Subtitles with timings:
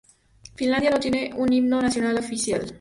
[0.55, 2.67] Finlandia no tiene un himno nacional oficial.